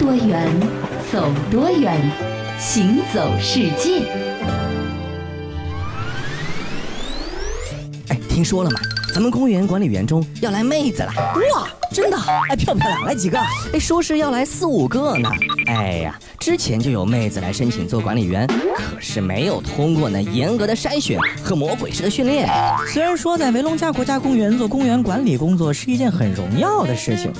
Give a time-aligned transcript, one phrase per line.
[0.00, 0.48] 多远，
[1.12, 2.00] 走多远，
[2.58, 4.00] 行走世界。
[8.08, 8.80] 哎，听说了吗？
[9.12, 11.12] 咱们公园管理员中要来妹子了。
[11.54, 12.16] 哇，真的？
[12.48, 13.04] 哎，漂不漂亮？
[13.04, 13.38] 来几个？
[13.74, 15.30] 哎，说是要来四五个呢。
[15.66, 22.48] 哎呀，之前就有妹子来申请做管理员，可是没有通过那严格的筛选和魔鬼式的训练。
[22.90, 27.30] 虽然说在维龙加国家公园做公园管理工作是一件很荣耀的事情。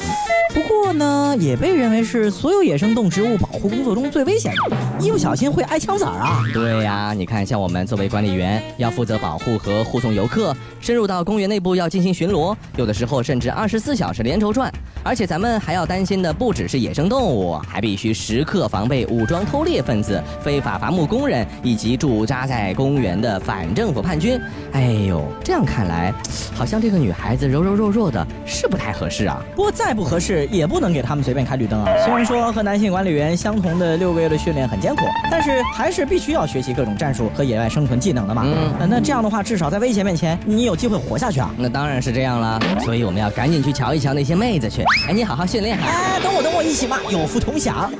[0.52, 6.42] 不过呢，也被认为是所有野生动植物保护工作中最危险的，一不小心会挨枪子儿啊！
[6.52, 14.72] 对呀，你看，像我们作为管理员，要负责保护和护送游客，深入到公园内部要进行巡逻，有的时候甚至二十四小时连轴转。
[15.02, 24.38] 而且咱们还要担心的不只是野生动物，还必须时刻防备武装偷猎分子、非法伐木工人以及驻扎在公园的反政府叛军。
[24.72, 26.12] 哎呦，这样看来，
[26.54, 29.42] 好像这个女孩子柔柔弱弱的，是不太合适啊。
[29.56, 30.40] 不过再不合适。
[30.50, 31.92] 也不能给他们随便开绿灯啊！
[32.04, 38.44] 虽然说和男性管理员相同的六个月的训练很艰苦，但是还是必须要学习各种战术和野外生存技能的嘛。
[38.46, 41.50] 嗯，那这样的话，至少在危险面前，你有机会活下去啊！
[41.56, 44.82] 那当然是这样了，所以我们要赶紧去瞧一瞧那些妹子去。
[45.08, 45.78] 哎，你好好训练。
[45.78, 47.90] 哎，等我，等我，一起嘛，有福同享。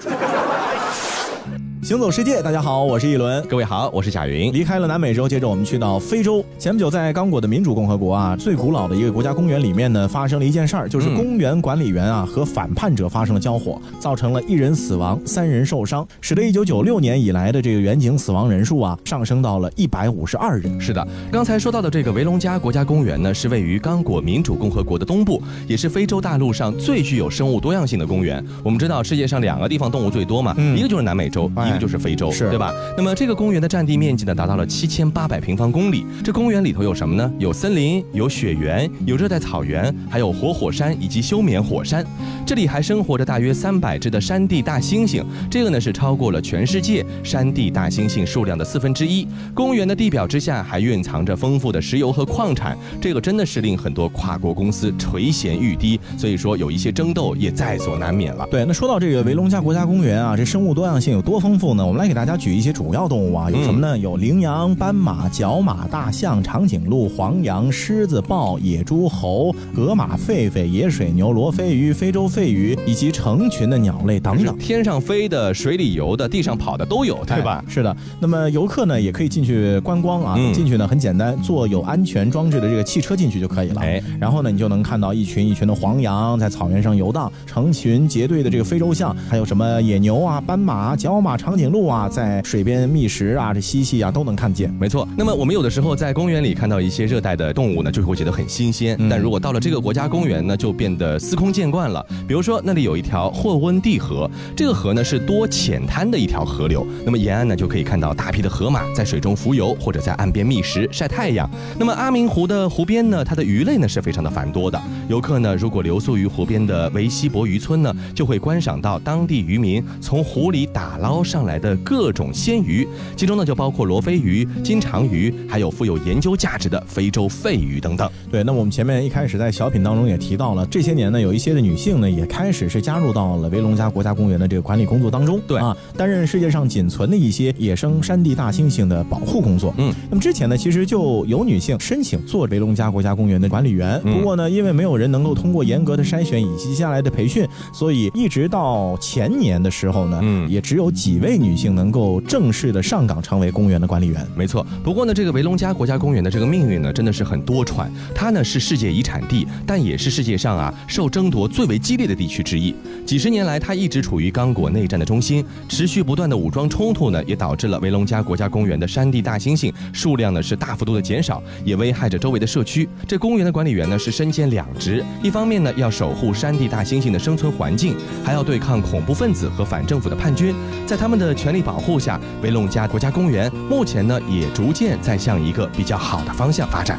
[1.91, 3.45] 行走世界，大家好，我是一轮。
[3.49, 4.53] 各位好，我是贾云。
[4.53, 6.41] 离开了南美洲，接着我们去到非洲。
[6.57, 20.81] 前不久，在刚果的民主共和国啊，最古老的一个国家公园里面呢，发生了一件事儿，就是公园管理员啊和反叛者发生了交火，造成了一人死亡，三人受伤，使得1996年以来的这个远景死亡人数啊上升到了152人。
[20.81, 28.41] 是的，刚才说到的这个维隆加国家公园呢，是位于刚果民主共和国的东部，也是非洲大陆上最具有生物多样性的公园。
[28.63, 31.80] 我们知道世界上两个地方动物最多嘛，一个就是南美洲，一个。
[31.81, 32.73] 就是非洲，是对吧？
[32.97, 36.05] 那么这个公园的占地面积呢，达到了七千八百平方公里。
[36.23, 37.33] 这公园里头有什么呢？
[37.39, 42.05] 有森林，有雪原，有热带草原，还有活火山以及休眠火山。
[42.47, 49.27] 这里还生活着大约三百只的山地大猩猩，这个呢是超过了全世界山地大猩猩数量的四分之一。
[49.55, 55.99] 公园的地表之下还蕴藏着丰富的石油和矿产，这个真的是令很多跨国公司垂涎欲滴。
[56.19, 58.47] 所以说有一些争斗也在所难免了。
[58.51, 61.70] 对，那说到这个维隆加国家公园啊，这生物多样性有多丰富？
[61.75, 63.99] 呢，我们来给大家举一些主要动物啊，有什么呢？
[63.99, 74.57] 有羚羊、斑马、角马、大象、长颈鹿、黄羊、狮子、豹、野猪、猴、河马、狒狒、野水牛、罗非鱼、非洲肺鱼，以及成群的鸟类等等。
[74.57, 77.63] 天上飞的、水里游的、地上跑的都有，对吧？
[77.69, 77.95] 是的。
[78.19, 80.39] 那么游客呢，也可以进去观光啊。
[80.55, 83.83] 进去呢很简单，坐有安全装置的这个汽车进去就可以了。
[83.83, 91.50] 哎，然后呢，你就能看到一群一群的黄羊在草原上游荡，成群结队的这个非洲象，还有什么野牛啊、斑马、角马、长。
[91.57, 94.73] 颈鹿啊，在水边觅食啊，这嬉戏啊，都能看见。
[94.79, 95.07] 没错。
[95.17, 98.97] 那么我们有的时候在公园里看到一些热带的动物呢，就会觉得很新鲜。
[99.09, 102.05] 但如果到了这个国家公园呢，就变得司空见惯了。
[102.27, 106.87] 比如说那里有一条霍温蒂河，这个河呢是多浅滩的一条河流。
[107.05, 111.49] 那么沿岸呢就可以看到大批的河马在水中浮游，或者在岸边觅食晒太阳。
[111.79, 114.81] 那么阿明湖的湖边呢，它的鱼类呢是非常的繁多的。
[115.09, 121.51] 游客呢如果留宿于湖边的维西博渔村呢，就会观赏到当地渔民从湖里打捞上来。
[121.51, 122.87] 来的各种鲜鱼，
[123.17, 128.09] 其中呢就包括罗非鱼、金长鱼，还有富有研究价值的非洲肺鱼等等。
[128.31, 135.41] 对，那我们前面一开始在小品当中也提到了，这些年呢有一些的女性呢也开始是加入到了维龙加国家公园的这个管理工作当中。
[135.45, 139.75] 对啊，担任世界上仅存的一些野生山地大猩猩的保护工作。
[139.77, 151.30] 嗯，那么之前呢其实就有女性申请做维龙加国家公园的管理员，不过呢因为没有人能够通过严格的筛选以及接下来的培训，所以一直到前年的时候呢，嗯，也只有几位。
[151.31, 154.67] 为女性能够正式的上岗成为公园的管理员，没错。
[154.83, 157.87] 不过呢，这个维隆加国家公园的这个命运呢，真的是很多舛。
[158.13, 162.75] 它呢是世界遗产地，但也是世界上啊受争夺最为激烈的地区之一。
[163.07, 172.89] 几十年来，它一直处于刚果内战的中心，持续不断的武装冲突呢，也导致了维隆加国家公园的山地大猩猩数量呢是大幅度的减少，也危害着周围的社区。
[173.07, 177.95] 这公园的管理员呢是身兼两职，一方面呢要守护山地大猩猩的生存环境，
[178.25, 180.53] 还要对抗恐怖分子和反政府的叛军，
[180.87, 186.99] 在他们的权力保护下，威龙加国家公园目前呢也逐渐在向一个比较好的方向发展。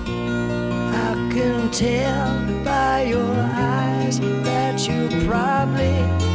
[1.71, 2.33] Tell
[2.65, 3.23] by your
[3.55, 6.30] eyes that you probably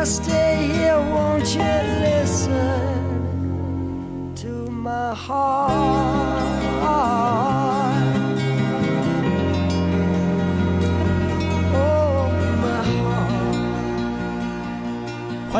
[0.00, 1.60] I stay here, won't you
[2.00, 3.04] listen
[4.34, 6.09] to my heart?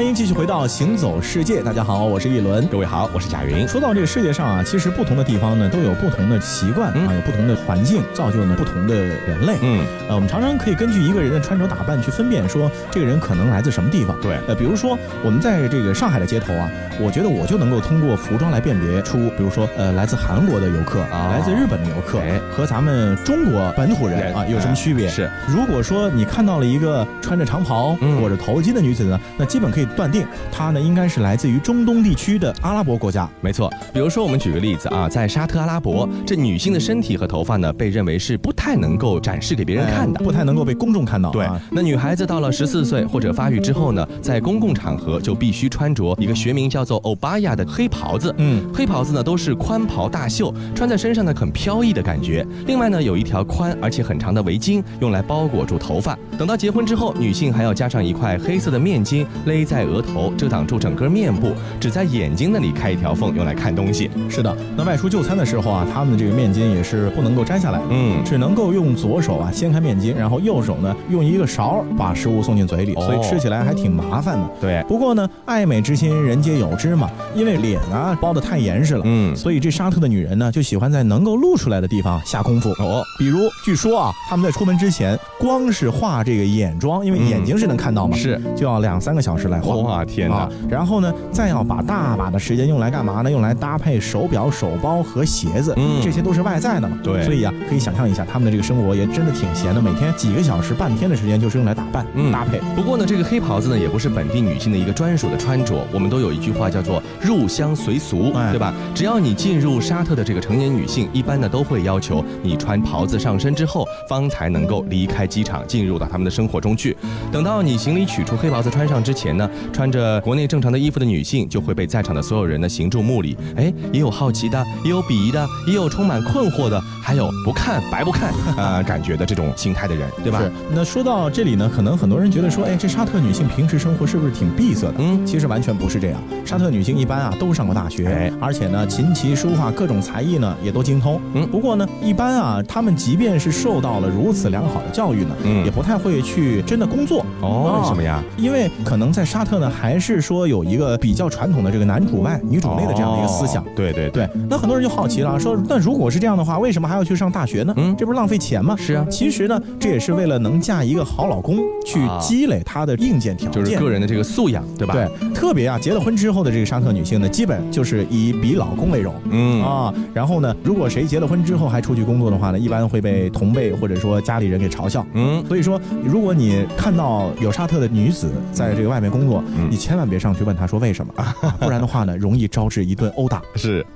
[0.00, 3.68] 欢迎继续回到行走世界，大家好，我是一轮，各位好，我是贾云。
[3.68, 9.58] 说到这个世界上啊，其实不同的地方呢，都有不同的习惯啊，有不同的环境，造就了不同的人类。
[9.60, 14.18] 嗯，呃，我们常常可以根据一个人的穿着打扮去分辨，说这个人可能来自什么地方。
[14.22, 22.40] 对，呃，比如说我们在这个上海的街头啊，我觉得我就能够通过服装来辨别出，比如说呃，来自韩国的游客啊，来自日本的游客，哎。
[22.50, 25.10] 和咱们中国本土人啊有什么区别？
[25.10, 30.26] 是，如果说你看到了一个穿着长袍、裹着头巾的女子呢，那基本可以断定。
[30.50, 33.28] 它呢，应该是来自于中东地区的阿拉伯国家。
[33.40, 41.30] 没错，比如说我们举个例子啊，在沙特阿拉伯，这女性的身体和头发呢，被认为是不太能够展示给别人看的，不太能够被公众看到。
[41.30, 48.34] 对，那女孩子到了十四岁或者发育之后呢，在公共场合就必须穿着一个学名叫做欧巴亚的黑袍子。
[48.38, 52.46] 嗯，黑袍子呢都是宽袍大袖，穿在身上呢很飘逸的感觉。
[52.66, 56.18] 另外呢，有一条宽而且很长的围巾，用来包裹住头发。
[56.38, 64.10] 等到结婚之后，女性还要加上一块黑色的面巾勒在额头，遮挡住整个面部，只在眼睛那里开一条缝，用来看东西。
[64.28, 74.48] 是的，那外出就餐的时候啊，他们的这个面巾也是不能够摘下来，嗯，只能够用左手啊掀开面巾，然后右手呢用一个勺把食物送进嘴里，所以吃起来还挺麻烦的。
[74.60, 82.70] 对，不过呢，爱美之心人皆有之嘛，因为脸啊包的太严实了，嗯，所以这沙特的女人呢就喜欢在能够露出来的地方下功夫。
[82.78, 89.69] 哦，比如据说啊，他们在出门之前，光是画这个眼妆，因为眼睛是能看到嘛，是就要两三个小时来画。
[89.78, 90.48] 哇，天哪！
[90.68, 93.30] 然后呢，再要把大把的时间用来干嘛呢？
[93.30, 96.98] 用来搭配手表、手包和鞋子，嗯，这些都是外在的嘛。
[97.02, 102.60] 对，所以啊，可以想象一下，他们的这个生活也真的挺闲的，每天几个小时、半天的时间就是用来打扮、搭配。
[102.74, 105.86] 不过呢，这个黑袍子呢，也不是本地女性的一个专属的穿着。
[105.92, 108.72] 我们都有一句话叫做“入乡随俗”，对吧？
[108.94, 116.96] 只要你进入沙特的这个成年女性，一般呢都会要求你穿袍子上身之后，方才能够离开机场，进入到他们的生活中去。
[117.32, 121.40] 等到你行李取出黑袍子穿上之前呢，穿着国内正常的衣服的女性。
[121.48, 130.38] 就会被在场的所有人呢行注目礼，哎，也有好奇的，也有鄙夷的，也有充满困惑的，还有不看白不看 啊感觉的这种心态的人，对吧？
[130.40, 130.50] 是。
[130.72, 134.94] 那说到这里呢，可能很多人觉得说，哎，这沙特女性平时生活是不是挺闭塞的？
[134.98, 136.20] 嗯，其实完全不是这样。
[136.44, 141.20] 沙特女性一般啊都上过大学，而且呢琴棋书画各种才艺呢也都精通。
[141.34, 147.24] 嗯，不过呢一般啊她们即便是受到了如此良好的教育呢，嗯，也不太会去真的工作。
[147.40, 148.22] 哦，为什么呀？
[148.36, 151.30] 因为可能在沙特呢还是说有一个比较。
[151.30, 154.28] 传统的这个男主外女主内的这样的一个思想，对对对。
[154.48, 157.72] 那很多人就好奇了，说那如果是这样的话，为什么还要去上大学呢？
[157.76, 158.74] 嗯，这不是浪费钱吗？
[158.76, 159.06] 是啊。
[159.08, 164.92] 其实呢，这也是为了能嫁一个好老公，去积累她的硬件条件，就是个人的这个素养，对吧？
[164.92, 165.32] 对。
[165.32, 169.14] 特别啊，结了婚之后的这个沙特女性呢，基本就是以比老公为荣。
[169.30, 169.94] 嗯啊。
[170.12, 175.06] 然后呢，如果谁结了婚之后还出去工作的话呢，一般会被同辈或者说家里人给嘲笑。
[175.14, 175.44] 嗯。
[175.46, 179.29] 所以说，如果你看到有沙特的女子在这个外面工作，
[179.70, 181.12] 你千万别上去问他说为什么。
[181.60, 183.42] 不然的话呢，容易招致一顿殴打。
[183.54, 183.86] 是。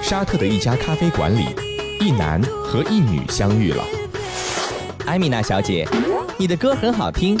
[0.00, 1.54] 沙特的一家咖啡馆里，
[2.00, 3.84] 一男和一女相遇了。
[5.04, 5.86] 艾米娜小姐，
[6.38, 7.38] 你的歌很好听，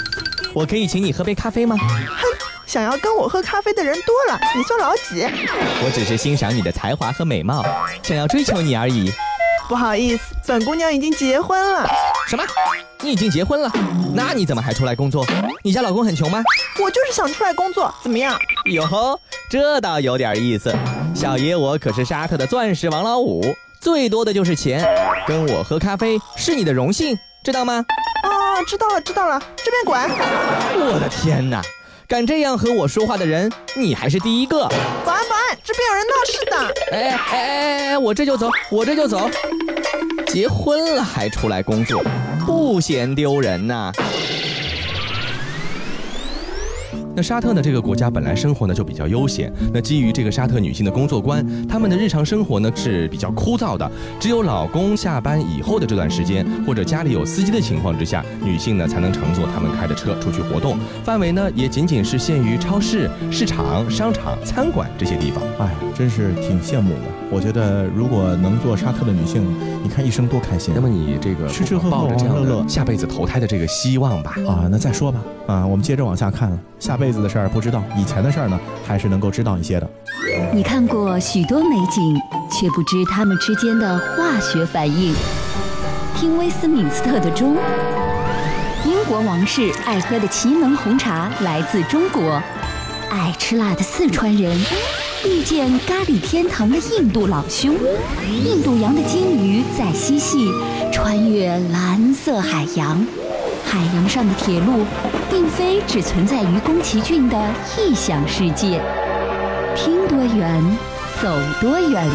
[0.52, 1.76] 我可以请你喝杯咖啡吗？
[1.78, 1.86] 哼，
[2.66, 5.22] 想要跟我喝咖啡的人多了，你算老几？
[5.82, 7.64] 我只是欣赏你的才华和美貌，
[8.02, 9.10] 想要追求你而已。
[9.68, 11.88] 不好意思，本姑娘已经结婚了。
[12.28, 12.44] 什么？
[13.00, 13.72] 你已经结婚了？
[14.14, 15.24] 那你怎么还出来工作？
[15.64, 16.44] 你家老公很穷吗？
[16.78, 18.38] 我就是想出来工作，怎么样？
[18.66, 19.18] 哟吼，
[19.48, 20.70] 这倒有点意思。
[21.14, 23.42] 小爷我可是沙特的钻石王老五，
[23.80, 24.86] 最多的就是钱。
[25.26, 27.82] 跟我喝咖啡是你的荣幸，知道吗？
[28.24, 29.42] 哦，知道了，知道了。
[29.56, 29.98] 这边滚！
[30.86, 31.62] 我的天哪，
[32.06, 34.68] 敢这样和我说话的人，你还是第一个。
[35.02, 36.74] 保安，保安，这边有人闹事的。
[36.92, 39.30] 哎哎哎哎，我这就走，我这就走。
[40.28, 42.02] 结婚了还出来工作，
[42.46, 43.92] 不嫌丢人呐？
[47.18, 47.60] 那沙特呢？
[47.60, 49.52] 这个国家本来生活呢就比较悠闲。
[49.74, 53.90] 那基于这个沙特女性的工作观，她们的日常生活呢是比较枯燥的。
[54.20, 60.78] 只有老公下班以后的这段时间，或者家里有司机的情况之下，女性呢才能乘坐他们开的车出去活动。
[61.02, 65.42] 范围呢也仅仅是限于超市、市场、商场、餐馆这些地方。
[65.58, 67.00] 哎，真是挺羡慕的。
[67.32, 69.44] 我觉得如果能做沙特的女性，
[69.82, 70.72] 你看一生多开心。
[70.72, 74.36] 那么你这个吃吃喝喝、抱着这样的下辈子投胎的这个希望吧。
[74.46, 75.20] 啊，那再说吧。
[75.48, 76.58] 啊，我们接着往下看了。
[76.78, 79.90] 下辈子的事儿不知道，以前的事儿呢，还是能够知道一些的。
[80.52, 82.14] 你看过许多美景，
[82.50, 85.14] 却不知它们之间的化学反应。
[86.14, 87.56] 听威斯敏斯特的钟，
[88.84, 92.42] 英国王室爱喝的奇能红茶来自中国，
[93.08, 94.54] 爱吃辣的四川人
[95.24, 97.74] 遇见咖喱天堂的印度老兄，
[98.44, 100.50] 印度洋的鲸鱼在嬉戏，
[100.92, 103.02] 穿越蓝色海洋。
[103.70, 104.86] 海洋上的铁路，
[105.30, 107.38] 并非只存在于宫崎骏的
[107.76, 108.80] 异想世界。
[109.76, 110.64] 听多远，
[111.20, 111.28] 走
[111.60, 112.08] 多远，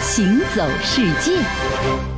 [0.00, 2.13] 行走世界。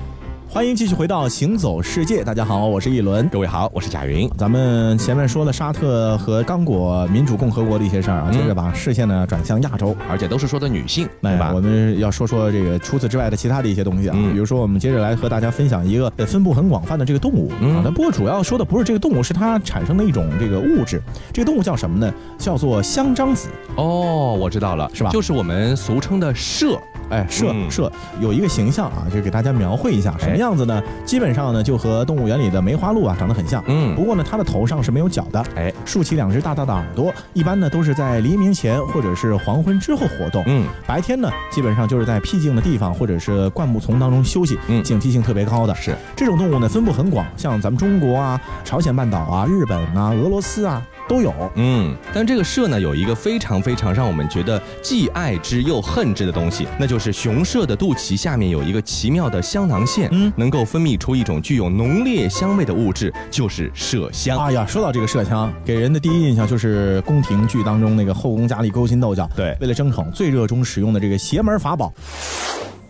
[0.57, 4.27] 欢迎继续回到《行走世界》，大家好，我是一轮，各位好，我是贾云。
[4.39, 11.53] 咱们前面说了沙特和刚果民主共和国的一些事儿啊，接着把视线呢转向亚洲，而且都是说的女性，对吧？
[11.55, 21.03] 我们要说说这个除此之外的其他的一些东西啊，比如说我们接着来和大家分享一个分布很广泛的这个动物啊，但不过主要说的不是这个动物，是它产生的一种这个物质。
[21.35, 22.11] 这个动物叫什么呢？
[22.39, 23.51] 叫做香樟子。
[23.77, 25.11] 哦，我知道了，是吧？
[25.11, 26.79] 就是我们俗称的麝。
[27.11, 30.83] 哎，麝麝有一个形象啊，就给大家描绘一下什么样子呢？
[31.05, 33.63] 基本上呢，就和动物园里的梅花鹿啊长得很像。
[33.67, 35.45] 嗯，不过呢，它的头上是没有角的。
[35.55, 40.43] 哎，竖起两只大大的耳朵，一般呢都是在黎明前或者是黄昏之后活动。
[40.47, 44.59] 嗯，白天呢，基本上就是在僻静的地方或者是灌木丛当中休息。
[44.69, 45.75] 嗯，警惕性特别高的。
[45.75, 50.83] 是这种动物呢，分布很广，像咱们中国啊、朝鲜半岛啊、日本啊、俄罗斯啊。
[51.09, 64.39] 都有，嗯，但这个麝呢，有一个非常非常让我们觉得既爱之又恨之的东西，那就是雄麝的肚脐下面有一个奇妙的香囊腺，嗯，能够分泌出一种具有浓烈香味的物质，就是麝香。
[64.39, 71.93] 哎呀，说到这个麝香，给人的第一印象就是宫廷剧当中那个后宫佳丽勾心斗角，对，为了争宠最热衷使用的这个邪门法宝。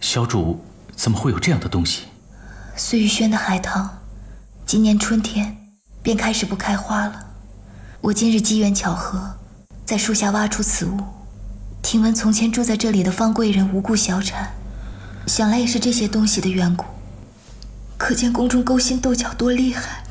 [0.01, 0.59] 小主
[0.95, 2.05] 怎么会有这样的东西？
[2.77, 3.89] 碎玉轩的海棠，
[4.65, 5.57] 今年春天
[6.03, 7.23] 便开始不开花了。
[8.07, 9.19] 我今日机缘巧合，
[9.85, 10.91] 在树下挖出此物。
[11.83, 14.49] 听闻从前住在这里的方贵人无故小产，
[15.27, 16.85] 想来也是这些东西的缘故。
[17.97, 20.05] 可见宫中勾心斗角多厉害。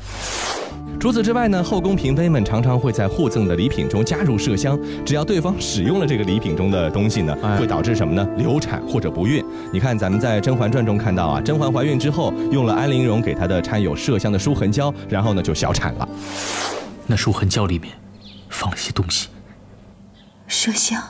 [1.00, 8.28] 除此之外呢，后宫嫔妃们常常会在互赠的礼品中加入麝香，只要对方使用了这个礼品中的东西呢，会导致什么呢？
[8.36, 9.42] 流产或者不孕。
[9.72, 16.06] 你看咱们在《甄嬛传》中看到啊，甄嬛怀孕之后用了安陵容给她的掺有麝香的舒痕胶，然后呢就小产了。
[17.08, 17.94] 那舒痕胶里面
[18.48, 19.28] 放了些东西，
[20.48, 21.00] 麝香。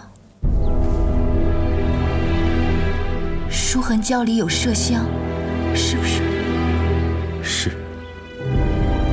[3.48, 5.06] 书痕胶里有麝香，
[5.74, 6.22] 是不是？
[7.42, 7.70] 是。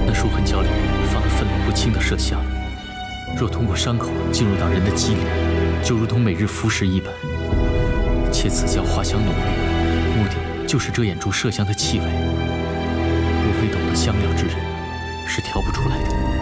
[0.06, 0.68] 那书痕胶里
[1.12, 2.44] 放了分量不轻的麝香，
[3.38, 5.22] 若通过伤口进入到人的肌里，
[5.86, 7.13] 就如同每日服食一般。
[8.30, 12.06] 且此胶花香浓郁，目的就是遮掩住麝香的气味。
[12.06, 14.58] 若非懂得香料之人，
[15.25, 16.33] 是调不出来的。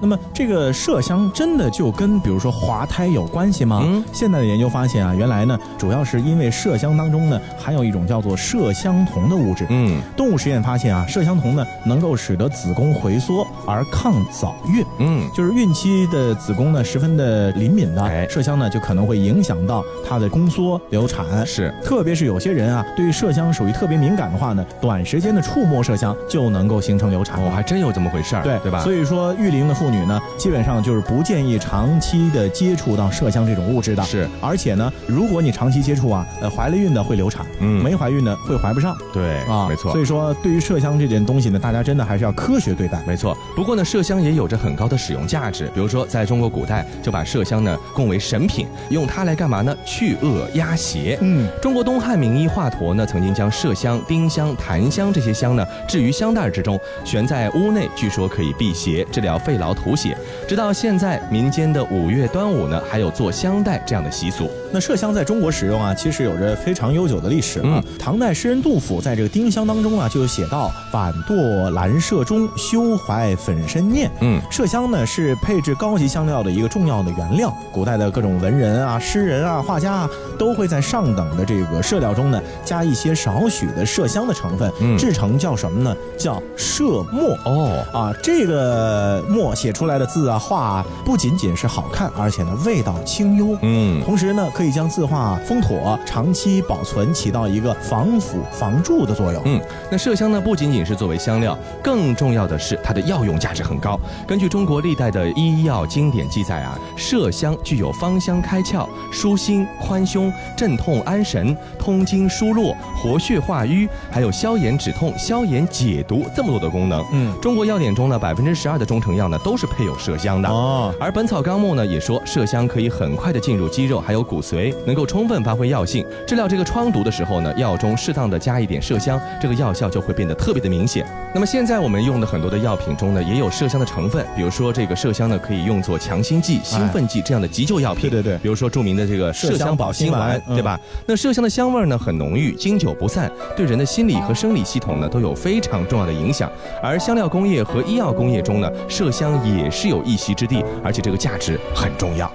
[0.00, 3.82] 那么这个麝香真的就跟比如说滑胎有关系吗？
[3.84, 9.66] 嗯，现在的研究发现啊，原来呢主要是因为麝香当中呢含有一种叫做麝香酮的物质。
[9.70, 14.84] 嗯，动物实验发现啊，麝香酮呢能够使得子宫回缩而抗早孕。
[14.98, 21.24] 嗯，就是孕期的子宫呢十分的灵敏的，哎麝香呢就可能会影响到它的宫缩流产。
[21.46, 27.42] 是，特别是有些人啊对麝香属于特别敏感的话呢，短时间的触摸麝香就能够形成流产。
[27.42, 28.42] 哦，还真有这么回事儿。
[28.42, 28.80] 对，对吧？
[28.80, 29.85] 所以说育龄的妇。
[29.86, 34.02] 妇女呢，基本上就是不建议长期的接触到麝香这种物质的。
[34.02, 38.96] 是，而且呢，如果你长期接触啊，呃，怀了孕的会流产，嗯，没怀孕的会怀不上。
[39.12, 39.92] 对，啊，没错。
[39.92, 43.00] 所以说，对于麝香这件东西呢，大家真的还是要科学对待。
[43.06, 43.38] 没错。
[43.54, 45.70] 不过呢，麝香也有着很高的使用价值。
[45.72, 49.72] 比如说，在中国古代就把麝香呢供为神品，用它来干嘛呢？
[49.84, 51.16] 去恶压邪。
[51.20, 60.16] 嗯，中国东汉名医华佗呢，曾经将麝香、丁香、檀香这些香呢置于香袋之中，悬在屋内，据说可以辟邪、治疗肺痨、吐血。
[60.48, 64.50] 直到现在，民间的五月端午呢，还有做香袋这样的习俗。
[64.72, 67.82] 那麝香在中国使用啊，其实有着非常悠久的历史啊。
[67.98, 74.10] 唐代诗人杜甫在这个丁香当中啊，就有写到“反堕兰麝中，休怀粉身念”。
[74.20, 77.54] 嗯，麝香呢是配置高级香料的一个重要的原料。
[77.72, 85.96] 古代的各种文人啊、诗人啊、画家啊，都会在上等的这个麝料中呢，加一些少许的麝香的成分，制成叫什么呢？
[86.18, 87.36] 叫麝墨。
[87.44, 90.38] 哦，啊，这个墨写出来的字啊。
[90.38, 99.42] 画啊不仅仅是好看，而且呢味道清幽，嗯，同时呢可以将字画封妥，长期保存，起到一个防腐防蛀的作用。
[99.44, 103.98] 嗯，那麝香呢不仅仅是作为香料，更重要的是它的药用价值很高。
[104.24, 117.04] 根据中国历代的医药经典记载啊，麝香具有芳香开窍、舒心宽胸、镇痛安神、通经疏络、活血化瘀，还有消炎止痛、消炎解毒这么多的功能。
[117.10, 120.94] 嗯，中国药典中呢百分之十二的中成药呢都都是配有麝香的哦。
[121.00, 126.06] 而《本草纲目》呢也说，麝香可以很快的进入肌肉还有骨髓，能够充分发挥药性。
[126.26, 131.08] 治疗这个疮毒的时候呢，药中适当的加一点麝香，这个药效就会变得特别的明显。
[131.34, 138.10] 那么现在我们用的很多的药品中呢，也有麝香的成分，比如说这个麝香呢可以用作强心剂、兴奋剂这样的急救药品。
[138.10, 140.78] 对对对，比如说著名的这个麝香保心丸，对吧？
[141.06, 146.50] 那麝香的香味呢很浓郁，经久不散，对人的心理和生理系统呢都有非常重要的影响。
[146.82, 152.30] 而香料工业和医药工业中呢，麝香也是有一席之地，而且这个价值很重要。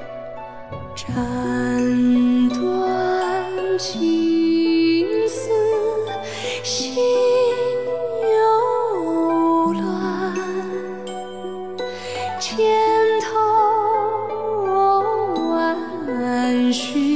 [0.95, 1.13] 斩
[2.49, 2.59] 断
[3.77, 5.49] 情丝，
[6.63, 6.95] 心
[8.23, 10.33] 又乱，
[12.39, 12.57] 千
[13.21, 13.29] 头
[15.49, 17.10] 万绪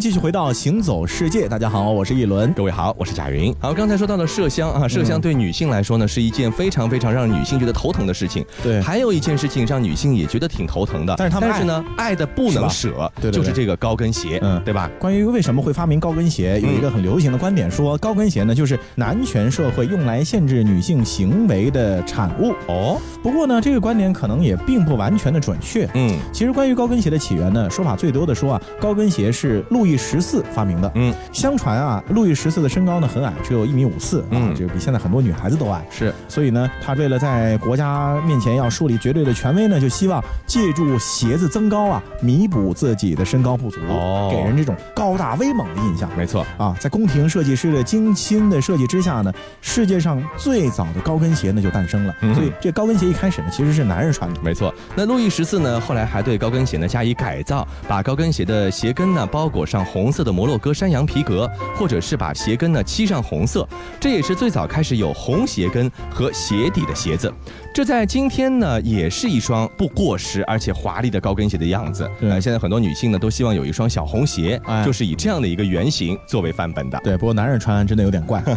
[0.00, 3.54] 迎继续回到行走世界，大家好，我是一轮，各位好，我是贾云。
[3.60, 8.42] 好，刚才说到了麝香啊，麝香对女性来说呢，是一件非常非常让女性觉得头疼的事情。
[8.62, 14.90] 对，还有一件事情让女性也觉得挺头疼的，但是他们但是呢，爱的不能舍，对，就是这个高跟鞋，嗯，对吧？
[14.98, 22.54] 关于为什么会发明高跟鞋，有一个很流行的观点说，高跟鞋呢就是男权社会用来限制女性行为的产物。
[22.68, 25.86] 哦，不过呢，这个观点可能也并不完全的准确。
[25.92, 30.44] 嗯，其实关于高跟鞋的起源呢，说法最多的说啊，高跟鞋是路易十四。
[30.52, 46.10] 发明的，嗯，相传啊，路易十四的身高呢很矮，只有一米五四，嗯，这个比现在很多女孩子都矮，是，所以呢，他为了在国家面前要树立绝对的权威呢，就希望借助鞋子增高啊，弥补自己的身高不足，哦，给人这种高大威猛的印象。
[46.16, 52.14] 没错，啊，在宫廷设计师的精心的设计之下呢，世界上最早的高跟鞋呢就诞生了。
[52.34, 54.40] 所以这高跟鞋一开始呢其实是男人穿的。
[54.42, 60.32] 没错，那路易十四呢后来还对高跟鞋呢加以改造，把高跟鞋的鞋跟呢包裹上红色的。
[60.40, 63.68] 摩洛哥山羊皮革，或者是把鞋跟呢漆上红色，
[64.00, 67.30] 这也是最早开始有红鞋跟和鞋底的鞋子。
[67.74, 72.10] 这在今天呢，也是一双不过时而且华丽的高跟鞋的样子。
[72.18, 76.98] 对，现在很多女性呢都希望有一双小红鞋，就是以这样的一个原型作为范本的。
[77.04, 78.42] 对，不过男人穿真的有点怪。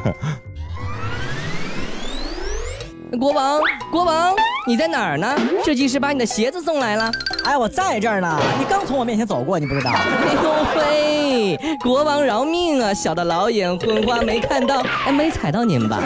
[3.19, 3.59] 国王，
[3.91, 4.33] 国王，
[4.65, 5.35] 你在哪儿呢？
[5.65, 7.11] 设计师把你的鞋子送来了。
[7.43, 8.39] 哎，我在这儿呢。
[8.57, 9.91] 你刚从我面前走过，你不知道？
[9.91, 12.93] 哎呦喂，国王饶命啊！
[12.93, 16.01] 小的老眼昏花，没看到，哎，没踩到您吧？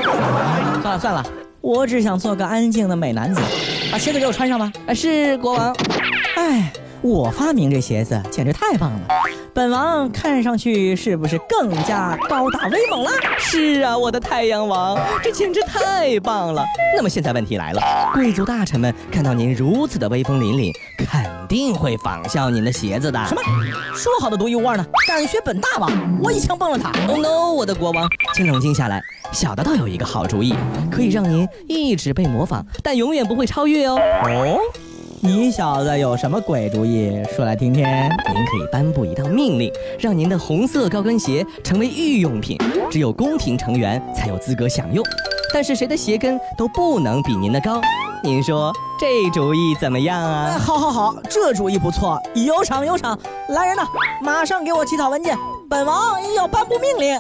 [0.82, 1.24] 算了算了，
[1.62, 3.40] 我只想做个安静的美男子。
[3.92, 4.72] 把鞋子给我穿上吧。
[4.88, 5.76] 啊，是国王。
[6.36, 9.00] 哎，我发明这鞋子简直太棒了。
[9.58, 13.10] 本王看上去是不是更加高大威猛了？
[13.40, 16.64] 是啊，我的太阳王，这简直太棒了。
[16.96, 17.82] 那么现在问题来了，
[18.14, 20.72] 贵族大臣们看到您如此的威风凛凛，
[21.10, 23.20] 肯定会仿效您的鞋子的。
[23.26, 23.42] 什么？
[23.96, 24.86] 说好的独一无二呢？
[25.08, 25.92] 敢学本大王，
[26.22, 29.02] 我一枪崩了他！Oh no，我的国王，请冷静下来。
[29.32, 30.54] 小的倒有一个好主意，
[30.92, 34.00] 可以让您一直被模仿，但永远不会超越哦。
[34.24, 34.60] 哦。
[35.20, 37.12] 你小子有什么鬼主意？
[37.36, 37.84] 说来听听。
[37.84, 42.56] 您可以颁布一道命令，让您的红色高跟鞋成为御用品，
[42.92, 45.04] 只有宫廷成员才有资格享用。
[45.52, 47.82] 但是谁的鞋跟都不能比您的高。
[48.22, 50.56] 您说这主意怎么样啊？
[50.60, 52.22] 好，好，好，这主意不错。
[52.36, 53.18] 有赏，有赏。
[53.50, 53.88] 来人呐，
[54.22, 55.36] 马上给我起草文件，
[55.68, 57.20] 本王要颁布命令。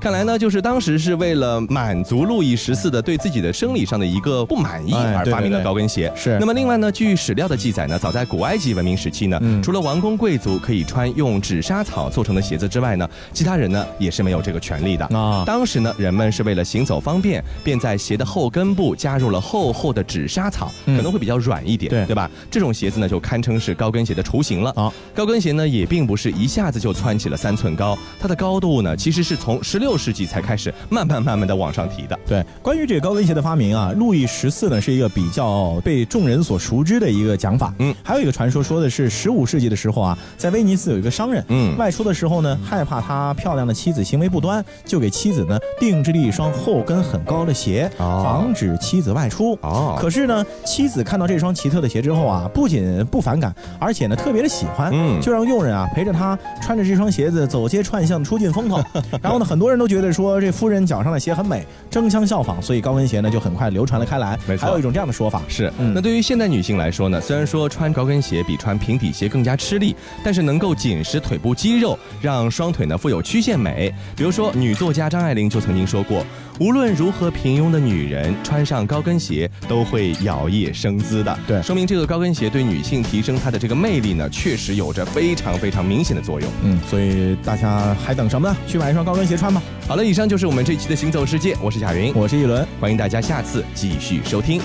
[0.00, 6.10] 看来呢，就是当时是为了满足路易十四的对自己的生理上的一个不满意而发明的高跟鞋。
[6.16, 6.38] 是。
[6.40, 15.04] 那么另外呢，据史料的记载呢，早在古埃及文明时期呢，除了王公贵族可以穿用纸莎草做成的鞋子之外呢，其他人呢也是没有这个权利的。
[15.08, 15.44] 啊。
[15.46, 22.30] 当时呢，人们是为了行走方便，便在鞋的后跟部加入了厚厚的纸莎草，可能会比较软一点，对对吧？
[22.50, 24.70] 这种鞋子呢，就堪称是高跟鞋的雏形了。
[24.76, 24.90] 啊。
[25.14, 29.89] 高跟鞋呢，也并不是一下子就蹿起了三寸高，它的高度呢，其实是从十六。
[29.90, 32.16] 六世纪才开始慢慢慢慢的往上提的。
[32.24, 37.74] 对，关于这个高跟鞋的发明啊，路易十四呢是一个比较被众人所熟知的一个讲法。
[37.80, 49.58] 嗯，还有一个传说说的是十五世纪的时候啊，在威尼斯有一个商人，嗯，外出的时候呢，害怕他漂亮的妻子行为不端，就给妻子呢定制了一双后跟很高的鞋，防止妻子外出。
[49.62, 58.80] 哦，可是呢，妻子看到这双奇特的鞋之后啊，不仅不反感，而且呢特别的喜欢，嗯，就让佣人啊陪着他穿着这双鞋子走街串巷，出尽风头。
[59.22, 64.38] 然后呢，很多人都觉得说这夫人脚上的鞋很美，争相效仿，所以高跟鞋呢就很快流传了开来。
[64.46, 73.90] 没错，还有一种这样的说法是，那对于现代女性来说呢，虽然说穿高跟鞋比穿平底鞋更加吃力，但是能够紧实腿部肌肉，让双腿呢富有曲线美。
[74.14, 76.22] 比如说，女作家张爱玲就曾经说过，
[76.60, 81.38] 无论如何平庸的女人穿上高跟鞋都会摇曳生姿的。
[81.46, 86.50] 对，说明这个高跟鞋对女性提升她的这个魅力呢，确实有着非常非常明显的作用。
[86.62, 88.54] 嗯，所以大家还等什么呢？
[88.66, 89.62] 去买一双高跟鞋穿吧。
[89.88, 94.60] 好了，以上就是我们这期的行走世界，我是贾云，我是一轮，欢迎大家下次继续收听。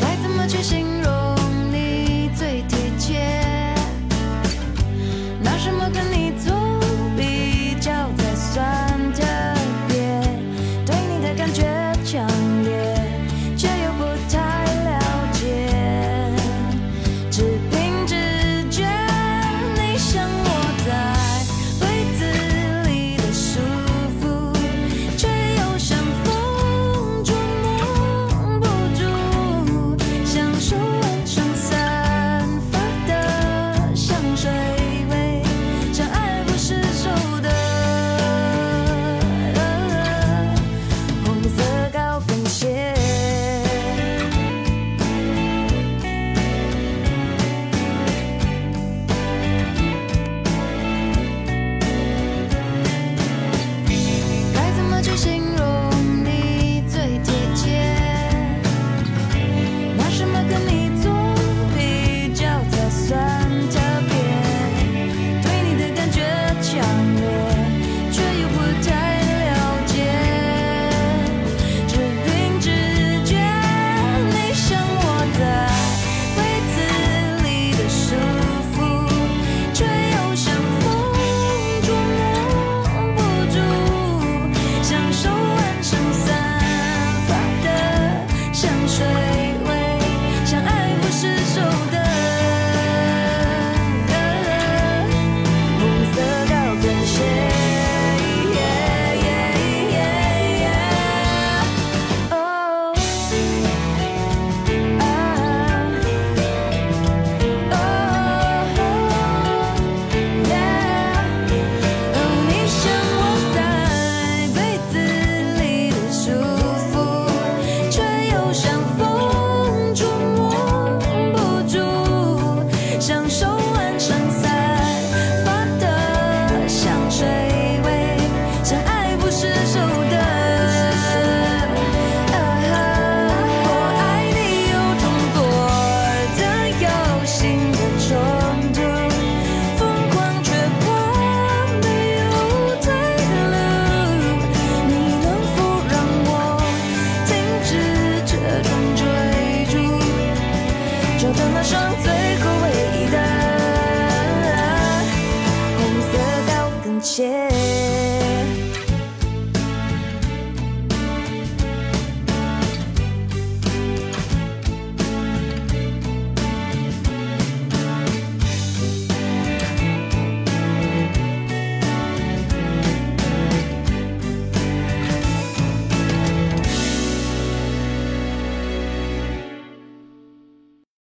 [0.00, 1.03] 该怎么去形容